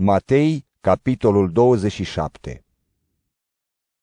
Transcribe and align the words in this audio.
Matei, 0.00 0.66
capitolul 0.80 1.52
27 1.52 2.64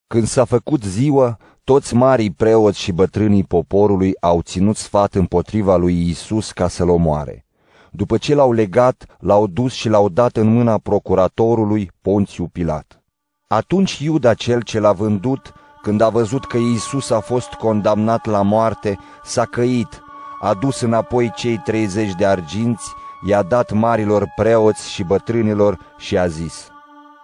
Când 0.08 0.28
s-a 0.28 0.46
făcut 0.46 0.84
ziua, 0.84 1.38
toți 1.64 1.96
marii 1.96 2.32
preoți 2.32 2.80
și 2.80 2.92
bătrânii 2.92 3.44
poporului 3.44 4.14
au 4.20 4.42
ținut 4.42 4.76
sfat 4.76 5.14
împotriva 5.16 5.76
lui 5.76 6.10
Isus 6.10 6.52
ca 6.52 6.68
să-l 6.68 6.90
omoare. 6.90 7.46
După 7.92 8.18
ce 8.18 8.36
l-au 8.36 8.52
legat, 8.52 9.06
l-au 9.20 9.48
dus 9.48 9.74
și 9.74 9.90
l-au 9.90 10.10
dat 10.10 10.38
în 10.38 10.54
mâna 10.54 10.78
procuratorului 10.78 11.92
Ponțiu 12.02 12.48
Pilat. 12.48 13.04
Atunci 13.48 14.00
Iuda 14.00 14.34
cel 14.34 14.62
ce 14.62 14.80
l-a 14.80 14.94
vândut, 14.94 15.54
când 15.82 16.02
a 16.02 16.10
văzut 16.10 16.46
că 16.46 16.58
Isus 16.58 17.10
a 17.10 17.20
fost 17.20 17.54
condamnat 17.54 18.26
la 18.26 18.42
moarte, 18.42 18.98
s-a 19.24 19.46
căit, 19.46 20.04
a 20.42 20.54
dus 20.54 20.82
înapoi 20.82 21.32
cei 21.36 21.58
30 21.58 22.14
de 22.14 22.26
arginți 22.26 22.94
i-a 23.22 23.42
dat 23.42 23.72
marilor 23.72 24.32
preoți 24.36 24.92
și 24.92 25.04
bătrânilor 25.04 25.78
și 25.98 26.18
a 26.18 26.28
zis, 26.28 26.70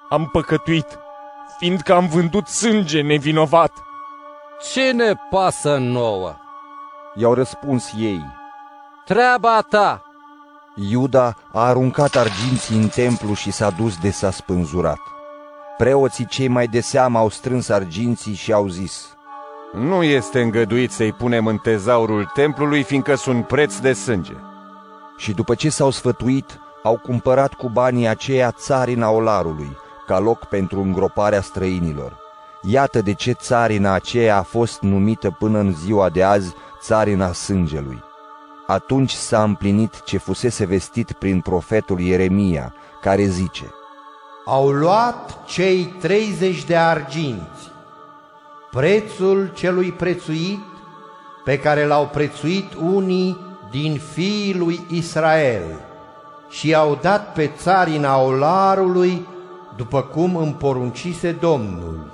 Am 0.09 0.29
păcătuit, 0.31 0.99
fiindcă 1.57 1.93
am 1.93 2.07
vândut 2.07 2.47
sânge 2.47 3.01
nevinovat. 3.01 3.71
Ce 4.71 4.91
ne 4.91 5.13
pasă 5.29 5.77
nouă? 5.77 6.35
I-au 7.15 7.33
răspuns 7.33 7.91
ei. 7.97 8.25
Treaba 9.05 9.61
ta! 9.69 10.01
Iuda 10.75 11.35
a 11.53 11.61
aruncat 11.67 12.15
arginții 12.15 12.77
în 12.77 12.87
templu 12.87 13.33
și 13.33 13.51
s-a 13.51 13.69
dus 13.69 13.97
de 13.97 14.11
s-a 14.11 14.31
spânzurat. 14.31 14.99
Preoții 15.77 16.25
cei 16.25 16.47
mai 16.47 16.67
de 16.67 16.81
seamă 16.81 17.17
au 17.17 17.29
strâns 17.29 17.69
arginții 17.69 18.33
și 18.33 18.53
au 18.53 18.67
zis, 18.67 19.17
Nu 19.73 20.03
este 20.03 20.41
îngăduit 20.41 20.91
să-i 20.91 21.13
punem 21.13 21.47
în 21.47 21.57
tezaurul 21.57 22.31
templului, 22.33 22.83
fiindcă 22.83 23.15
sunt 23.15 23.47
preț 23.47 23.77
de 23.77 23.93
sânge 23.93 24.33
și 25.21 25.33
după 25.33 25.55
ce 25.55 25.69
s-au 25.69 25.89
sfătuit, 25.89 26.59
au 26.83 26.97
cumpărat 26.97 27.53
cu 27.53 27.69
banii 27.69 28.07
aceia 28.07 28.51
țarina 28.51 29.09
olarului, 29.09 29.77
ca 30.07 30.19
loc 30.19 30.45
pentru 30.45 30.81
îngroparea 30.81 31.41
străinilor. 31.41 32.17
Iată 32.61 33.01
de 33.01 33.13
ce 33.13 33.31
țarina 33.31 33.93
aceea 33.93 34.37
a 34.37 34.41
fost 34.41 34.81
numită 34.81 35.35
până 35.39 35.59
în 35.59 35.73
ziua 35.73 36.09
de 36.09 36.23
azi 36.23 36.53
țarina 36.81 37.31
sângelui. 37.33 38.03
Atunci 38.67 39.11
s-a 39.11 39.43
împlinit 39.43 40.03
ce 40.03 40.17
fusese 40.17 40.65
vestit 40.65 41.11
prin 41.11 41.41
profetul 41.41 41.99
Ieremia, 41.99 42.73
care 43.01 43.23
zice 43.23 43.73
Au 44.45 44.69
luat 44.69 45.45
cei 45.45 45.85
30 45.99 46.63
de 46.63 46.75
arginți, 46.75 47.71
prețul 48.71 49.51
celui 49.55 49.91
prețuit, 49.91 50.59
pe 51.43 51.59
care 51.59 51.85
l-au 51.85 52.07
prețuit 52.07 52.73
unii 52.73 53.49
din 53.71 53.97
fiii 54.13 54.55
lui 54.57 54.79
Israel 54.89 55.63
și 56.49 56.75
au 56.75 56.97
dat 57.01 57.33
pe 57.33 57.51
țarina 57.57 58.21
olarului 58.21 59.27
după 59.77 60.01
cum 60.01 60.35
îmi 60.35 60.53
poruncise 60.53 61.31
Domnul. 61.31 62.11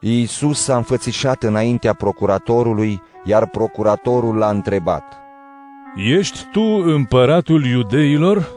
Iisus 0.00 0.62
s-a 0.62 0.76
înfățișat 0.76 1.42
înaintea 1.42 1.92
procuratorului, 1.94 3.02
iar 3.24 3.48
procuratorul 3.48 4.36
l-a 4.36 4.48
întrebat. 4.48 5.04
Ești 5.96 6.38
tu 6.52 6.82
împăratul 6.84 7.64
iudeilor? 7.64 8.48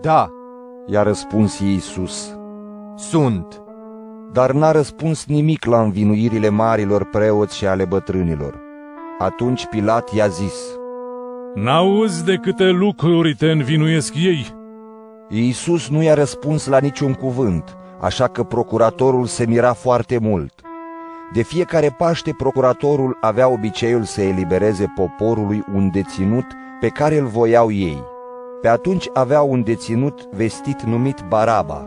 Da, 0.00 0.28
i-a 0.86 1.02
răspuns 1.02 1.58
Iisus. 1.58 2.36
Sunt. 2.96 3.62
Dar 4.32 4.52
n-a 4.52 4.70
răspuns 4.70 5.26
nimic 5.26 5.64
la 5.64 5.80
învinuirile 5.80 6.48
marilor 6.48 7.04
preoți 7.04 7.56
și 7.56 7.66
ale 7.66 7.84
bătrânilor. 7.84 8.60
Atunci 9.18 9.66
Pilat 9.66 10.12
i-a 10.12 10.26
zis, 10.26 10.54
N-auzi 11.54 12.24
de 12.24 12.36
câte 12.36 12.68
lucruri 12.68 13.34
te 13.34 13.50
învinuiesc 13.50 14.14
ei? 14.14 14.46
Iisus 15.28 15.88
nu 15.88 16.02
i-a 16.02 16.14
răspuns 16.14 16.66
la 16.66 16.78
niciun 16.78 17.12
cuvânt, 17.12 17.76
așa 18.00 18.28
că 18.28 18.42
procuratorul 18.42 19.26
se 19.26 19.46
mira 19.46 19.72
foarte 19.72 20.18
mult. 20.18 20.52
De 21.32 21.42
fiecare 21.42 21.94
Paște, 21.98 22.34
procuratorul 22.36 23.18
avea 23.20 23.48
obiceiul 23.48 24.02
să 24.02 24.20
elibereze 24.20 24.92
poporului 24.96 25.64
un 25.74 25.90
deținut 25.90 26.44
pe 26.80 26.88
care 26.88 27.18
îl 27.18 27.26
voiau 27.26 27.70
ei. 27.70 28.02
Pe 28.60 28.68
atunci 28.68 29.08
aveau 29.12 29.50
un 29.50 29.62
deținut 29.62 30.28
vestit 30.30 30.82
numit 30.82 31.24
Baraba. 31.28 31.86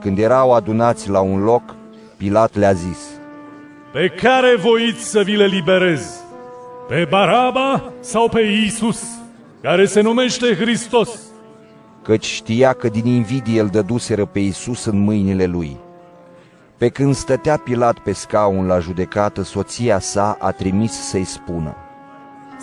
Când 0.00 0.18
erau 0.18 0.52
adunați 0.52 1.10
la 1.10 1.20
un 1.20 1.42
loc, 1.42 1.62
Pilat 2.16 2.54
le-a 2.56 2.72
zis, 2.72 2.98
Pe 3.92 4.08
care 4.08 4.56
voiți 4.56 5.10
să 5.10 5.22
vi 5.22 5.36
le 5.36 5.46
liberez? 5.46 6.21
Pe 6.88 7.06
Baraba 7.10 7.92
sau 8.00 8.28
pe 8.28 8.40
Iisus, 8.40 9.02
care 9.60 9.84
se 9.86 10.00
numește 10.00 10.54
Hristos? 10.54 11.08
Căci 12.02 12.24
știa 12.24 12.72
că 12.72 12.88
din 12.88 13.06
invidie 13.06 13.60
îl 13.60 13.66
dăduseră 13.66 14.24
pe 14.24 14.38
Iisus 14.38 14.84
în 14.84 14.98
mâinile 14.98 15.46
lui. 15.46 15.76
Pe 16.76 16.88
când 16.88 17.14
stătea 17.14 17.56
Pilat 17.56 17.98
pe 17.98 18.12
scaun 18.12 18.66
la 18.66 18.78
judecată, 18.78 19.42
soția 19.42 19.98
sa 19.98 20.36
a 20.40 20.50
trimis 20.50 20.92
să-i 20.92 21.24
spună. 21.24 21.76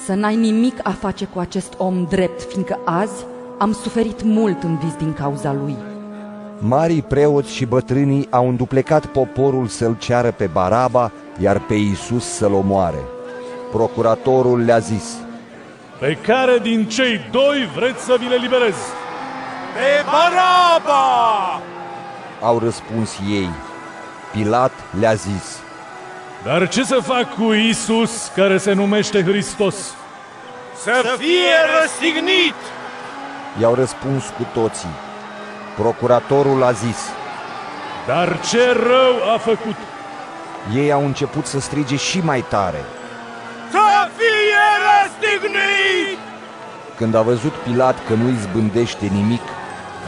Să 0.06 0.14
n-ai 0.14 0.36
nimic 0.36 0.80
a 0.84 0.92
face 0.92 1.26
cu 1.26 1.40
acest 1.40 1.74
om 1.78 2.06
drept, 2.10 2.42
fiindcă 2.42 2.80
azi 2.86 3.26
am 3.58 3.72
suferit 3.74 4.24
mult 4.24 4.64
în 4.64 4.78
vis 4.78 4.94
din 4.94 5.14
cauza 5.14 5.54
lui. 5.54 5.76
Marii 6.60 7.02
preoți 7.02 7.54
și 7.54 7.66
bătrânii 7.66 8.28
au 8.30 8.48
înduplecat 8.50 9.06
poporul 9.06 9.68
să-l 9.68 9.98
ceară 9.98 10.32
pe 10.32 10.50
Baraba, 10.54 11.12
iar 11.42 11.60
pe 11.60 11.74
Iisus 11.74 12.26
să-l 12.26 12.54
omoare. 12.54 13.00
Procuratorul 13.72 14.64
le-a 14.66 14.80
zis, 14.80 15.18
Pe 16.00 16.18
care 16.22 16.58
din 16.58 16.86
cei 16.86 17.22
doi 17.32 17.70
vreți 17.76 18.04
să 18.04 18.16
vi 18.20 18.28
le 18.28 18.36
liberez? 18.36 18.76
Pe 19.74 20.06
Baraba! 20.06 21.62
Au 22.42 22.60
răspuns 22.60 23.20
ei. 23.30 23.50
Pilat 24.32 24.72
le-a 25.00 25.14
zis, 25.14 25.60
Dar 26.44 26.70
ce 26.70 26.84
să 26.84 27.00
fac 27.04 27.36
cu 27.36 27.54
Isus 27.54 28.32
care 28.36 28.58
se 28.58 28.74
numește 28.74 29.24
Hristos? 29.24 29.76
Să 30.82 31.16
fie 31.18 31.56
răstignit! 31.80 32.56
I-au 33.62 33.74
răspuns 33.74 34.24
cu 34.38 34.48
toții. 34.54 34.96
Procuratorul 35.78 36.64
a 36.64 36.72
zis, 36.72 36.98
Dar 38.08 38.40
ce 38.50 38.72
rău 38.72 39.34
a 39.34 39.38
făcut? 39.38 39.76
Ei 40.76 40.92
au 40.92 41.06
început 41.06 41.46
să 41.46 41.60
strige 41.60 41.96
și 41.96 42.20
mai 42.20 42.46
tare. 42.50 42.86
Să 45.42 45.48
fie 45.48 45.58
răstignit! 45.58 46.20
Când 46.96 47.16
a 47.16 47.22
văzut 47.22 47.54
Pilat 47.54 48.06
că 48.08 48.14
nu 48.14 48.30
izbândește 48.30 49.06
nimic, 49.06 49.42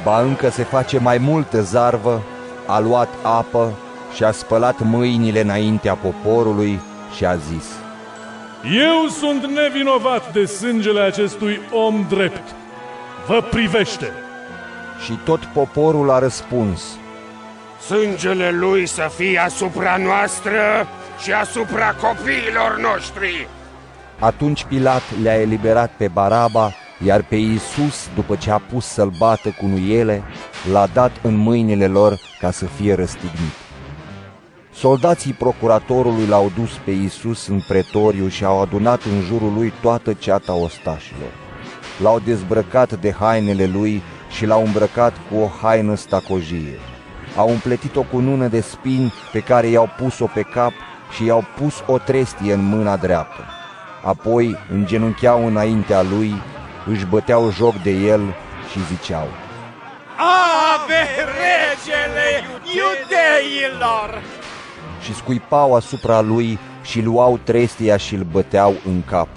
ba 0.04 0.22
încă 0.22 0.50
se 0.50 0.64
face 0.64 1.00
mai 1.00 1.18
multă 1.18 1.62
zarvă, 1.62 2.22
a 2.68 2.80
luat 2.80 3.10
apă 3.22 3.74
și 4.16 4.24
a 4.24 4.32
spălat 4.32 4.80
mâinile 4.80 5.42
înaintea 5.42 5.96
poporului 5.96 6.80
și 7.16 7.26
a 7.26 7.36
zis, 7.36 7.66
Eu 8.64 9.08
sunt 9.08 9.46
nevinovat 9.46 10.34
de 10.34 10.46
sângele 10.46 11.00
acestui 11.00 11.60
om 11.72 12.06
drept. 12.10 12.56
Vă 13.28 13.42
privește! 13.42 14.12
Și 15.04 15.20
tot 15.26 15.40
poporul 15.46 16.12
a 16.12 16.20
răspuns, 16.20 16.82
Sângele 17.88 18.52
lui 18.52 18.86
să 18.86 19.12
fie 19.18 19.40
asupra 19.40 19.98
noastră 19.98 20.88
și 21.24 21.32
asupra 21.32 21.96
copiilor 22.02 22.78
noștri. 22.80 23.48
Atunci 24.24 24.64
Pilat 24.64 25.02
le-a 25.22 25.42
eliberat 25.42 25.92
pe 25.98 26.08
Baraba, 26.08 26.72
iar 27.06 27.24
pe 27.24 27.36
Iisus, 27.36 28.10
după 28.16 28.36
ce 28.36 28.52
a 28.52 28.58
pus 28.58 28.86
să-l 28.86 29.12
bată 29.18 29.50
cu 29.50 29.66
nuiele, 29.66 30.24
l-a 30.72 30.88
dat 30.94 31.12
în 31.22 31.36
mâinile 31.36 31.88
lor 31.88 32.20
ca 32.40 32.52
să 32.52 32.66
fie 32.66 32.94
răstignit. 32.94 33.54
Soldații 34.74 35.34
procuratorului 35.34 36.26
l-au 36.26 36.52
dus 36.56 36.72
pe 36.86 36.92
Iisus 36.92 37.48
în 37.48 37.62
pretoriu 37.68 38.28
și 38.28 38.46
au 38.46 38.62
adunat 38.62 39.04
în 39.04 39.22
jurul 39.22 39.54
lui 39.54 39.74
toată 39.82 40.14
ceata 40.14 40.54
ostașilor. 40.54 41.32
L-au 42.02 42.20
dezbrăcat 42.20 43.00
de 43.00 43.12
hainele 43.12 43.66
lui 43.66 44.02
și 44.32 44.46
l-au 44.46 44.66
îmbrăcat 44.66 45.14
cu 45.30 45.38
o 45.38 45.48
haină 45.62 45.96
stacojie. 45.96 46.80
Au 47.36 47.50
împletit-o 47.50 48.02
cu 48.02 48.20
nună 48.20 48.48
de 48.48 48.62
spini 48.62 49.14
pe 49.32 49.40
care 49.40 49.68
i-au 49.68 49.90
pus-o 49.98 50.26
pe 50.34 50.42
cap 50.42 50.72
și 51.16 51.26
i-au 51.26 51.44
pus 51.58 51.84
o 51.88 51.98
trestie 51.98 52.54
în 52.54 52.64
mâna 52.64 52.98
dreaptă. 52.98 53.61
Apoi 54.04 54.58
îngenuncheau 54.72 55.48
înaintea 55.48 56.02
lui, 56.02 56.34
își 56.88 57.06
băteau 57.06 57.52
joc 57.52 57.76
de 57.84 57.92
el 57.92 58.22
și 58.72 58.86
ziceau, 58.86 59.28
Ave 60.18 61.04
regele 61.16 62.30
iudeilor! 62.64 64.22
Și 65.02 65.16
scuipau 65.16 65.76
asupra 65.76 66.22
lui 66.22 66.60
și 66.82 67.02
luau 67.02 67.40
trestia 67.44 67.98
și 67.98 68.16
îl 68.16 68.24
băteau 68.32 68.74
în 68.88 69.02
cap. 69.06 69.28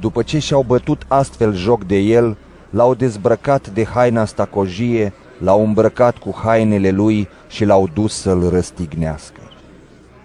După 0.00 0.22
ce 0.22 0.38
și-au 0.38 0.62
bătut 0.62 1.02
astfel 1.08 1.54
joc 1.54 1.84
de 1.84 1.96
el, 1.96 2.36
l-au 2.70 2.94
dezbrăcat 2.94 3.68
de 3.68 3.84
haina 3.84 4.24
stacojie, 4.24 5.12
l-au 5.38 5.64
îmbrăcat 5.64 6.18
cu 6.18 6.34
hainele 6.44 6.90
lui 6.90 7.28
și 7.48 7.64
l-au 7.64 7.88
dus 7.94 8.20
să-l 8.20 8.48
răstignească. 8.48 9.40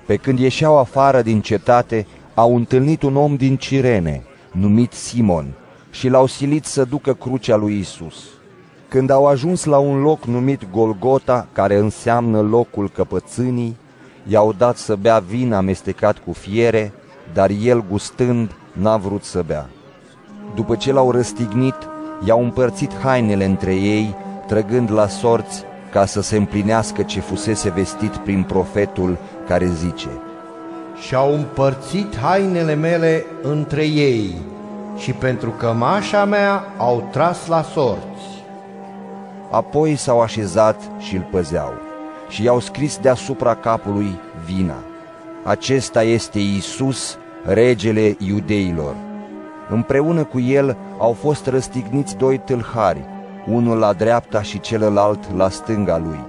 Pe 0.06 0.16
când 0.16 0.40
ieșeau 0.40 0.78
afară 0.78 1.22
din 1.22 1.42
cetate, 1.42 2.08
au 2.34 2.56
întâlnit 2.56 3.02
un 3.02 3.16
om 3.16 3.36
din 3.36 3.56
Cirene, 3.56 4.24
numit 4.52 4.94
Simon, 4.94 5.54
și 5.90 6.08
l-au 6.08 6.26
silit 6.26 6.66
să 6.66 6.84
ducă 6.84 7.14
crucea 7.14 7.56
lui 7.56 7.80
Isus. 7.80 8.16
Când 8.88 9.10
au 9.10 9.28
ajuns 9.28 9.64
la 9.64 9.78
un 9.78 10.02
loc 10.02 10.26
numit 10.26 10.72
Golgota, 10.72 11.48
care 11.52 11.76
înseamnă 11.76 12.42
locul 12.42 12.90
căpățânii, 12.90 13.78
i-au 14.28 14.54
dat 14.58 14.78
să 14.78 14.96
bea 14.96 15.20
vin 15.20 15.54
amestecat 15.54 16.18
cu 16.18 16.32
fiere, 16.32 16.94
dar 17.34 17.50
el 17.64 17.84
gustând 17.90 18.52
n-a 18.72 18.98
vrut 18.98 19.24
să 19.24 19.44
bea. 19.48 19.70
După 20.56 20.76
ce 20.76 20.92
l-au 20.92 21.12
răstignit, 21.12 21.76
i-au 22.26 22.44
împărțit 22.44 22.92
hainele 23.04 23.46
între 23.46 23.76
ei, 23.76 24.16
trăgând 24.48 24.92
la 24.92 25.08
sorți 25.08 25.64
ca 25.92 26.06
să 26.06 26.22
se 26.22 26.38
împlinească 26.38 27.04
ce 27.04 27.20
fusese 27.20 27.70
vestit 27.70 28.16
prin 28.16 28.44
profetul 28.44 29.18
care 29.48 29.66
zice 29.66 30.10
Și-au 31.02 31.34
împărțit 31.34 32.18
hainele 32.18 32.74
mele 32.74 33.26
între 33.42 33.86
ei 33.86 34.36
și 34.98 35.12
pentru 35.12 35.50
cămașa 35.50 36.26
mea 36.26 36.64
au 36.78 37.08
tras 37.12 37.48
la 37.48 37.62
sorți. 37.62 38.44
Apoi 39.52 39.96
s-au 39.96 40.22
așezat 40.22 40.82
și 41.00 41.16
îl 41.16 41.28
păzeau 41.32 41.74
și 42.30 42.44
i-au 42.44 42.60
scris 42.60 42.98
deasupra 42.98 43.56
capului 43.56 44.20
vina. 44.46 44.84
Acesta 45.44 46.04
este 46.04 46.40
Isus, 46.40 47.18
regele 47.46 48.16
iudeilor. 48.20 48.96
Împreună 49.70 50.24
cu 50.24 50.40
el 50.40 50.78
au 50.98 51.14
fost 51.14 51.48
răstigniți 51.48 52.18
doi 52.18 52.38
tâlhari, 52.38 53.06
unul 53.48 53.78
la 53.78 53.94
dreapta 53.94 54.42
și 54.42 54.60
celălalt 54.60 55.36
la 55.36 55.50
stânga 55.50 55.98
lui. 55.98 56.20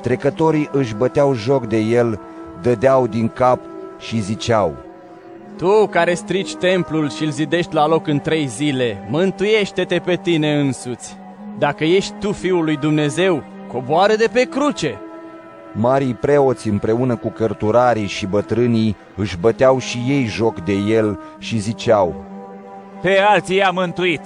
Trecătorii 0.00 0.68
își 0.72 0.94
băteau 0.94 1.34
joc 1.34 1.66
de 1.66 1.78
el, 1.78 2.20
dădeau 2.62 3.06
din 3.06 3.28
cap 3.28 3.60
și 4.00 4.20
ziceau, 4.20 4.76
Tu 5.56 5.86
care 5.86 6.14
strici 6.14 6.54
templul 6.54 7.10
și 7.10 7.24
îl 7.24 7.30
zidești 7.30 7.74
la 7.74 7.86
loc 7.86 8.06
în 8.06 8.20
trei 8.20 8.46
zile, 8.46 9.06
mântuiește-te 9.10 9.98
pe 9.98 10.16
tine 10.22 10.60
însuți. 10.60 11.16
Dacă 11.58 11.84
ești 11.84 12.12
tu 12.20 12.32
Fiul 12.32 12.64
lui 12.64 12.76
Dumnezeu, 12.76 13.42
coboară 13.72 14.14
de 14.14 14.28
pe 14.32 14.42
cruce. 14.42 15.00
Marii 15.72 16.14
preoți 16.14 16.68
împreună 16.68 17.16
cu 17.16 17.28
cărturarii 17.28 18.06
și 18.06 18.26
bătrânii 18.26 18.96
își 19.16 19.36
băteau 19.36 19.78
și 19.78 19.98
ei 20.08 20.24
joc 20.24 20.60
de 20.60 20.72
el 20.72 21.20
și 21.38 21.58
ziceau, 21.58 22.24
Pe 23.02 23.18
alții 23.18 23.56
i-a 23.56 23.70
mântuit, 23.70 24.20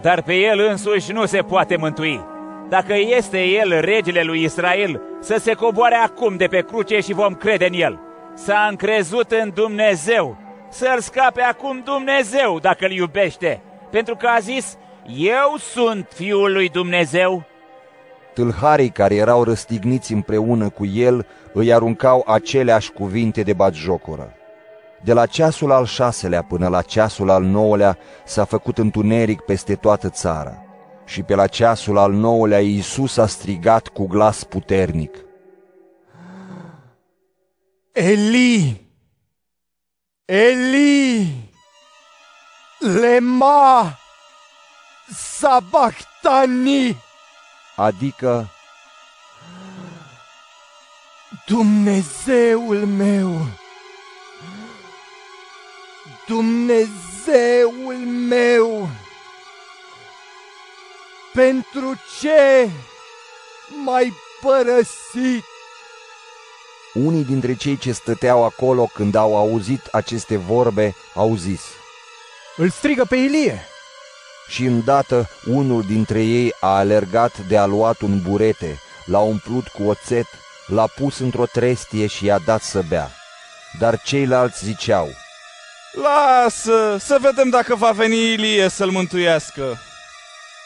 dar 0.00 0.22
pe 0.22 0.34
el 0.34 0.66
însuși 0.70 1.12
nu 1.12 1.26
se 1.26 1.38
poate 1.38 1.76
mântui. 1.76 2.20
Dacă 2.68 2.94
este 3.16 3.44
el 3.44 3.80
regele 3.80 4.22
lui 4.22 4.42
Israel, 4.42 5.00
să 5.20 5.36
se 5.38 5.52
coboare 5.52 5.94
acum 5.94 6.36
de 6.36 6.46
pe 6.46 6.60
cruce 6.60 7.00
și 7.00 7.12
vom 7.12 7.34
crede 7.34 7.66
în 7.66 7.80
el. 7.80 8.00
S-a 8.44 8.66
încrezut 8.70 9.30
în 9.30 9.50
Dumnezeu, 9.54 10.36
să-l 10.68 11.00
scape 11.00 11.40
acum 11.40 11.82
Dumnezeu 11.84 12.58
dacă 12.58 12.84
îl 12.84 12.90
iubește, 12.90 13.62
pentru 13.90 14.16
că 14.16 14.26
a 14.26 14.38
zis, 14.38 14.76
eu 15.16 15.56
sunt 15.58 16.06
Fiul 16.14 16.52
lui 16.52 16.68
Dumnezeu. 16.68 17.44
Tâlharii 18.34 18.88
care 18.88 19.14
erau 19.14 19.44
răstigniți 19.44 20.12
împreună 20.12 20.68
cu 20.68 20.86
el 20.86 21.26
îi 21.52 21.72
aruncau 21.72 22.24
aceleași 22.26 22.92
cuvinte 22.92 23.42
de 23.42 23.52
batjocoră. 23.52 24.32
De 25.02 25.12
la 25.12 25.26
ceasul 25.26 25.72
al 25.72 25.84
șaselea 25.84 26.42
până 26.42 26.68
la 26.68 26.82
ceasul 26.82 27.30
al 27.30 27.42
nouălea 27.42 27.98
s-a 28.24 28.44
făcut 28.44 28.78
întuneric 28.78 29.40
peste 29.40 29.74
toată 29.74 30.08
țara. 30.08 30.64
Și 31.04 31.22
pe 31.22 31.34
la 31.34 31.46
ceasul 31.46 31.98
al 31.98 32.12
nouălea 32.12 32.60
Iisus 32.60 33.16
a 33.16 33.26
strigat 33.26 33.88
cu 33.88 34.06
glas 34.06 34.44
puternic. 34.44 35.16
Eli! 38.00 38.76
Eli! 40.26 41.26
Lema! 42.78 43.98
Sabachthani! 45.12 46.96
Adică, 47.76 48.48
Dumnezeul 51.46 52.86
meu! 52.86 53.46
Dumnezeul 56.26 57.96
meu! 58.28 58.88
Pentru 61.32 61.94
ce 62.20 62.70
m-ai 63.84 64.12
părăsit? 64.40 65.49
Unii 67.04 67.24
dintre 67.24 67.54
cei 67.54 67.76
ce 67.76 67.92
stăteau 67.92 68.44
acolo 68.44 68.90
când 68.94 69.14
au 69.14 69.36
auzit 69.36 69.86
aceste 69.92 70.36
vorbe 70.36 70.94
au 71.14 71.36
zis, 71.36 71.60
Îl 72.56 72.70
strigă 72.70 73.04
pe 73.04 73.16
Ilie! 73.16 73.64
Și 74.48 74.64
îndată 74.64 75.28
unul 75.46 75.82
dintre 75.82 76.22
ei 76.22 76.54
a 76.60 76.76
alergat 76.76 77.38
de 77.38 77.56
a 77.56 77.66
luat 77.66 78.00
un 78.00 78.20
burete, 78.22 78.80
l-a 79.04 79.18
umplut 79.18 79.68
cu 79.68 79.82
oțet, 79.82 80.26
l-a 80.66 80.86
pus 80.86 81.18
într-o 81.18 81.46
trestie 81.46 82.06
și 82.06 82.24
i-a 82.24 82.38
dat 82.38 82.62
să 82.62 82.82
bea. 82.88 83.10
Dar 83.78 84.00
ceilalți 84.00 84.64
ziceau, 84.64 85.08
Lasă, 85.92 86.96
să 86.98 87.18
vedem 87.20 87.48
dacă 87.48 87.74
va 87.74 87.90
veni 87.90 88.32
Ilie 88.32 88.68
să-l 88.68 88.90
mântuiască. 88.90 89.78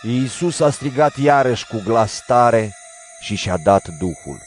Iisus 0.02 0.60
a 0.60 0.70
strigat 0.70 1.16
iarăși 1.16 1.66
cu 1.66 1.82
glas 1.84 2.22
tare 2.26 2.76
și 3.20 3.34
și-a 3.34 3.56
dat 3.56 3.88
Duhul. 3.98 4.38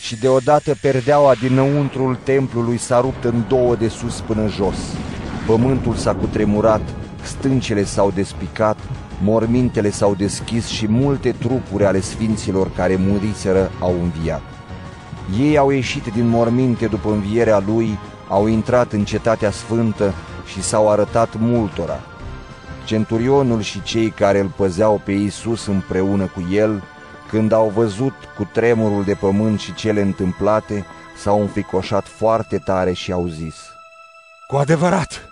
Și 0.00 0.16
deodată 0.16 0.76
perdeaua 0.80 1.34
dinăuntrul 1.34 2.18
templului 2.22 2.76
s-a 2.76 3.00
rupt 3.00 3.24
în 3.24 3.44
două 3.48 3.76
de 3.76 3.88
sus 3.88 4.20
până 4.20 4.48
jos. 4.48 4.76
Pământul 5.46 5.94
s-a 5.94 6.14
cutremurat, 6.14 6.80
stâncele 7.22 7.84
s-au 7.84 8.10
despicat, 8.10 8.78
mormintele 9.22 9.90
s-au 9.90 10.14
deschis 10.14 10.66
și 10.66 10.88
multe 10.88 11.30
trupuri 11.30 11.84
ale 11.84 12.00
sfinților 12.00 12.70
care 12.70 12.96
muriseră 12.96 13.70
au 13.80 13.94
înviat. 14.02 14.42
Ei 15.40 15.58
au 15.58 15.70
ieșit 15.70 16.04
din 16.04 16.28
morminte 16.28 16.86
după 16.86 17.10
învierea 17.10 17.62
lui, 17.66 17.98
au 18.28 18.46
intrat 18.46 18.92
în 18.92 19.04
cetatea 19.04 19.50
sfântă 19.50 20.14
și 20.46 20.62
s-au 20.62 20.90
arătat 20.90 21.28
multora. 21.38 22.00
Centurionul 22.84 23.60
și 23.60 23.82
cei 23.82 24.10
care 24.10 24.40
îl 24.40 24.52
păzeau 24.56 25.00
pe 25.04 25.12
Iisus 25.12 25.66
împreună 25.66 26.24
cu 26.24 26.46
el, 26.52 26.82
când 27.28 27.52
au 27.52 27.68
văzut 27.68 28.14
cu 28.36 28.48
tremurul 28.52 29.04
de 29.04 29.14
pământ 29.14 29.60
și 29.60 29.74
cele 29.74 30.00
întâmplate, 30.00 30.86
s-au 31.16 31.40
înficoșat 31.40 32.06
foarte 32.06 32.58
tare 32.58 32.92
și 32.92 33.12
au 33.12 33.26
zis, 33.26 33.56
Cu 34.46 34.56
adevărat, 34.56 35.28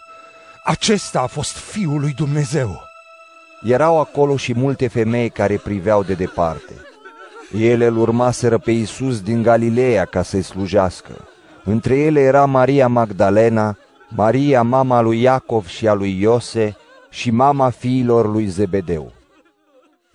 acesta 0.65 1.21
a 1.21 1.27
fost 1.27 1.57
Fiul 1.57 2.01
lui 2.01 2.13
Dumnezeu. 2.13 2.83
Erau 3.63 4.01
acolo 4.01 4.37
și 4.37 4.55
multe 4.55 4.89
femei 4.89 5.31
care 5.31 5.57
priveau 5.57 6.03
de 6.03 6.15
departe. 6.15 6.73
Ele 7.59 7.87
îl 7.87 7.97
urmaseră 7.97 8.59
pe 8.59 8.71
Iisus 8.71 9.21
din 9.21 9.43
Galileea 9.43 10.05
ca 10.05 10.23
să-i 10.23 10.43
slujească. 10.43 11.13
Între 11.65 11.99
ele 11.99 12.21
era 12.21 12.45
Maria 12.45 12.89
Magdalena, 12.89 13.77
Maria 14.09 14.63
mama 14.63 15.01
lui 15.01 15.21
Iacov 15.21 15.67
și 15.67 15.89
a 15.89 15.93
lui 15.93 16.21
Iose 16.21 16.77
și 17.11 17.31
mama 17.31 17.71
fiilor 17.71 18.31
lui 18.31 18.47
Zebedeu. 18.47 19.13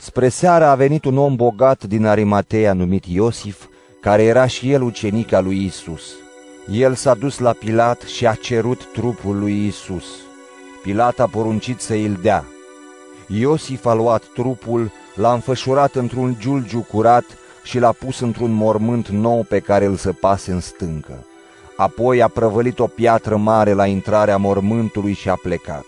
Spre 0.04 0.30
seara 0.30 0.70
a 0.70 0.76
venit 0.76 1.06
un 1.06 1.18
om 1.18 1.36
bogat 1.36 1.84
din 1.84 2.06
Arimatea 2.06 2.74
numit 2.74 3.06
Iosif, 3.06 3.66
care 4.00 4.24
era 4.24 4.48
și 4.48 4.72
el 4.72 4.82
ucenic 4.82 5.32
al 5.32 5.44
lui 5.44 5.66
Isus. 5.66 6.02
El 6.72 6.94
s-a 6.94 7.14
dus 7.14 7.40
la 7.40 7.52
Pilat 7.52 8.02
și 8.02 8.28
a 8.28 8.34
cerut 8.34 8.86
trupul 8.94 9.40
lui 9.40 9.66
Isus. 9.68 10.06
Pilat 10.82 11.20
a 11.20 11.28
poruncit 11.28 11.80
să 11.80 11.94
îl 11.94 12.18
dea. 12.22 12.46
Iosif 13.28 13.86
a 13.86 13.94
luat 13.94 14.24
trupul, 14.34 14.92
l-a 15.16 15.34
înfășurat 15.34 15.96
într-un 15.96 16.36
giulgiu 16.40 16.86
curat 16.92 17.26
și 17.64 17.80
l-a 17.80 17.92
pus 17.92 18.20
într-un 18.20 18.52
mormânt 18.52 19.08
nou 19.08 19.46
pe 19.50 19.60
care 19.60 19.86
îl 19.86 19.96
săpase 19.96 20.52
în 20.52 20.60
stâncă. 20.60 21.26
Apoi 21.76 22.22
a 22.22 22.28
prăvălit 22.28 22.80
o 22.80 22.88
piatră 22.88 23.36
mare 23.36 23.74
la 23.74 23.86
intrarea 23.86 24.38
mormântului 24.38 25.14
și 25.14 25.30
a 25.30 25.36
plecat. 25.36 25.86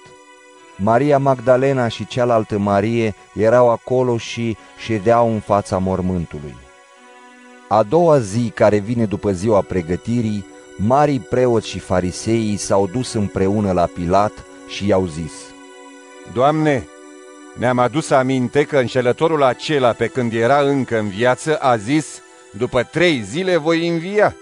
Maria 0.76 1.18
Magdalena 1.18 1.88
și 1.88 2.08
cealaltă 2.08 2.58
Marie 2.58 3.16
erau 3.34 3.70
acolo 3.70 4.18
și 4.18 4.58
ședeau 4.78 5.34
în 5.34 5.40
fața 5.40 5.78
mormântului. 5.78 6.56
A 7.68 7.84
doua 7.84 8.20
zi 8.20 8.52
care 8.56 8.78
vine 8.78 9.06
după 9.06 9.32
ziua 9.32 9.62
pregătirii, 9.62 10.46
marii 10.78 11.20
preoți 11.20 11.68
și 11.68 11.80
fariseii 11.80 12.58
s-au 12.58 12.88
dus 12.88 13.14
împreună 13.14 13.72
la 13.72 13.86
Pilat 13.86 14.32
și 14.68 14.88
i-au 14.88 15.06
zis, 15.06 15.32
Doamne, 16.34 16.88
ne-am 17.58 17.80
adus 17.80 18.10
aminte 18.10 18.64
că 18.64 18.78
înșelătorul 18.78 19.44
acela 19.44 19.92
pe 19.92 20.08
când 20.08 20.34
era 20.34 20.60
încă 20.60 20.98
în 21.00 21.08
viață 21.08 21.58
a 21.58 21.78
zis, 21.78 22.22
după 22.58 22.84
trei 22.84 23.22
zile 23.22 23.58
voi 23.58 23.88
învia. 23.88 24.36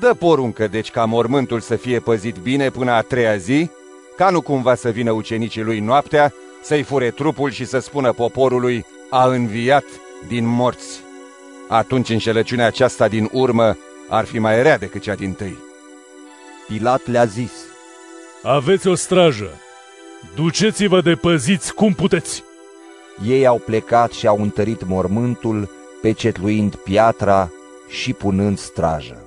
Dă 0.00 0.14
poruncă 0.14 0.66
deci 0.66 0.90
ca 0.90 1.04
mormântul 1.04 1.60
să 1.60 1.76
fie 1.76 2.00
păzit 2.00 2.36
bine 2.36 2.70
până 2.70 2.90
a 2.90 3.00
treia 3.00 3.36
zi, 3.36 3.70
ca 4.16 4.30
nu 4.30 4.40
cumva 4.40 4.74
să 4.74 4.90
vină 4.90 5.10
ucenicii 5.10 5.62
lui 5.62 5.80
noaptea, 5.80 6.32
să-i 6.62 6.82
fure 6.82 7.10
trupul 7.10 7.50
și 7.50 7.64
să 7.64 7.78
spună 7.78 8.12
poporului, 8.12 8.84
a 9.10 9.26
înviat 9.26 9.84
din 10.28 10.46
morți. 10.46 11.00
Atunci 11.68 12.08
înșelăciunea 12.08 12.66
aceasta 12.66 13.08
din 13.08 13.28
urmă 13.32 13.76
ar 14.08 14.24
fi 14.24 14.38
mai 14.38 14.62
rea 14.62 14.78
decât 14.78 15.02
cea 15.02 15.14
din 15.14 15.32
tâi. 15.32 15.58
Pilat 16.66 17.06
le-a 17.06 17.24
zis, 17.24 17.52
Aveți 18.42 18.86
o 18.86 18.94
strajă, 18.94 19.50
duceți-vă 20.34 21.00
de 21.00 21.14
păziți 21.14 21.74
cum 21.74 21.92
puteți. 21.92 22.42
ei 23.26 23.46
au 23.46 23.58
plecat 23.58 24.12
și 24.12 24.26
au 24.26 24.42
întărit 24.42 24.86
mormântul, 24.86 25.70
pecetluind 26.02 26.74
piatra 26.74 27.50
și 27.88 28.12
punând 28.12 28.58
strajă. 28.58 29.23